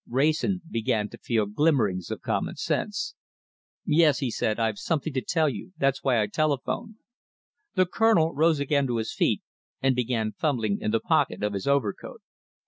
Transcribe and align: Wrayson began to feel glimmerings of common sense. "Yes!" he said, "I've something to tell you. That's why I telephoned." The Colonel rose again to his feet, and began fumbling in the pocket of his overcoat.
Wrayson 0.07 0.63
began 0.67 1.09
to 1.09 1.19
feel 1.19 1.45
glimmerings 1.45 2.09
of 2.09 2.21
common 2.23 2.55
sense. 2.55 3.13
"Yes!" 3.85 4.17
he 4.17 4.31
said, 4.31 4.59
"I've 4.59 4.79
something 4.79 5.13
to 5.13 5.21
tell 5.21 5.47
you. 5.47 5.73
That's 5.77 6.03
why 6.03 6.19
I 6.23 6.25
telephoned." 6.25 6.95
The 7.75 7.85
Colonel 7.85 8.33
rose 8.33 8.59
again 8.59 8.87
to 8.87 8.97
his 8.97 9.13
feet, 9.13 9.43
and 9.79 9.95
began 9.95 10.31
fumbling 10.31 10.79
in 10.81 10.89
the 10.89 11.01
pocket 11.01 11.43
of 11.43 11.53
his 11.53 11.67
overcoat. 11.67 12.23